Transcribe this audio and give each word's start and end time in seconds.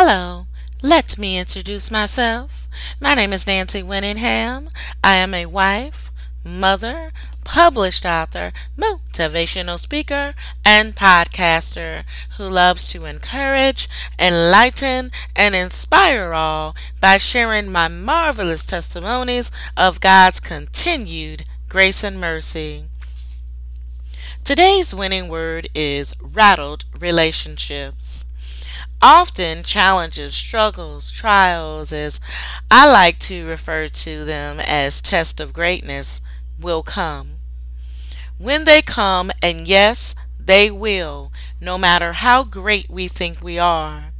Hello, 0.00 0.46
let 0.80 1.18
me 1.18 1.36
introduce 1.36 1.90
myself. 1.90 2.68
My 3.00 3.14
name 3.14 3.32
is 3.32 3.48
Nancy 3.48 3.82
Winningham. 3.82 4.68
I 5.02 5.16
am 5.16 5.34
a 5.34 5.46
wife, 5.46 6.12
mother, 6.44 7.10
published 7.42 8.06
author, 8.06 8.52
motivational 8.78 9.76
speaker, 9.76 10.34
and 10.64 10.94
podcaster 10.94 12.04
who 12.36 12.44
loves 12.48 12.88
to 12.92 13.06
encourage, 13.06 13.88
enlighten, 14.20 15.10
and 15.34 15.56
inspire 15.56 16.32
all 16.32 16.76
by 17.00 17.16
sharing 17.16 17.72
my 17.72 17.88
marvelous 17.88 18.64
testimonies 18.64 19.50
of 19.76 20.00
God's 20.00 20.38
continued 20.38 21.44
grace 21.68 22.04
and 22.04 22.20
mercy. 22.20 22.84
Today's 24.44 24.94
winning 24.94 25.26
word 25.28 25.68
is 25.74 26.14
rattled 26.22 26.84
relationships. 27.00 28.24
Often 29.00 29.62
challenges, 29.62 30.34
struggles, 30.34 31.12
trials, 31.12 31.92
as 31.92 32.20
I 32.70 32.90
like 32.90 33.18
to 33.20 33.46
refer 33.46 33.88
to 33.88 34.24
them 34.24 34.60
as 34.60 35.00
tests 35.00 35.40
of 35.40 35.52
greatness, 35.52 36.20
will 36.58 36.82
come. 36.82 37.38
When 38.38 38.64
they 38.64 38.82
come, 38.82 39.30
and 39.42 39.66
yes, 39.66 40.14
they 40.38 40.70
will, 40.70 41.32
no 41.60 41.78
matter 41.78 42.14
how 42.14 42.44
great 42.44 42.88
we 42.90 43.08
think 43.08 43.42
we 43.42 43.58
are. 43.58 44.12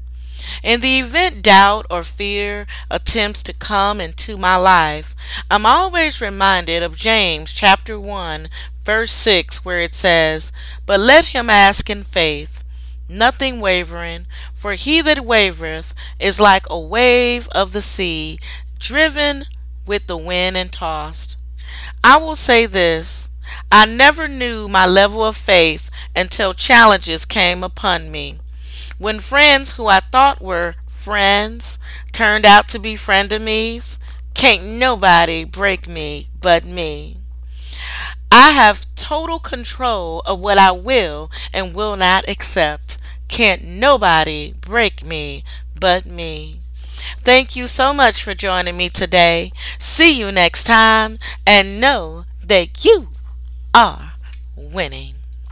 In 0.63 0.81
the 0.81 0.99
event 0.99 1.43
doubt 1.43 1.87
or 1.91 2.03
fear 2.03 2.67
attempts 2.91 3.43
to 3.45 3.53
come 3.53 4.01
into 4.01 4.37
my 4.37 4.57
life, 4.57 5.15
I'm 5.51 5.67
always 5.67 6.21
reminded 6.21 6.83
of 6.83 6.97
James 6.97 7.53
chapter 7.53 7.99
1 7.99 8.49
verse 8.85 9.13
6 9.13 9.65
where 9.65 9.81
it 9.81 9.95
says, 9.95 10.51
But 10.87 11.01
let 11.01 11.27
him 11.27 11.51
ask 11.51 11.91
in 11.91 12.03
faith, 12.05 12.58
nothing 13.09 13.61
wavering, 13.61 14.27
for 14.55 14.75
he 14.75 15.01
that 15.03 15.19
wavereth 15.19 15.95
is 16.19 16.41
like 16.41 16.67
a 16.69 16.79
wave 16.79 17.49
of 17.49 17.73
the 17.73 17.83
sea, 17.83 18.39
driven 18.79 19.45
with 19.87 20.07
the 20.07 20.17
wind 20.17 20.57
and 20.57 20.73
tossed. 20.73 21.37
I 22.05 22.17
will 22.19 22.37
say 22.37 22.67
this, 22.67 23.29
I 23.73 23.87
never 23.87 24.29
knew 24.29 24.69
my 24.69 24.87
level 24.87 25.25
of 25.25 25.37
faith 25.37 25.91
until 26.15 26.55
challenges 26.55 27.25
came 27.25 27.63
upon 27.65 28.11
me. 28.11 28.39
When 28.99 29.21
friends 29.21 29.77
who 29.77 29.87
I 29.87 30.01
thought 30.01 30.43
were 30.43 30.75
friends 30.89 31.79
turned 32.13 32.45
out 32.45 32.69
to 32.69 32.79
be 32.79 32.95
frenemies, 32.95 33.99
can't 34.35 34.65
nobody 34.65 35.45
break 35.45 35.89
me 35.89 36.29
but 36.41 36.65
me. 36.65 37.17
I 38.31 38.51
have 38.51 38.87
total 38.95 39.39
control 39.39 40.21
of 40.27 40.39
what 40.41 40.59
I 40.59 40.73
will 40.73 41.31
and 41.53 41.75
will 41.75 41.97
not 41.97 42.29
accept. 42.29 42.98
Can't 43.29 43.65
nobody 43.65 44.53
break 44.61 45.05
me 45.05 45.45
but 45.79 46.07
me. 46.07 46.61
Thank 47.19 47.57
you 47.57 47.67
so 47.67 47.93
much 47.93 48.23
for 48.23 48.35
joining 48.35 48.77
me 48.77 48.89
today. 48.89 49.53
See 49.79 50.13
you 50.19 50.33
next 50.33 50.65
time 50.65 51.19
and 51.47 51.81
know 51.81 52.25
that 52.45 52.85
you 52.85 53.09
are 53.75 54.15
winning. 54.57 55.18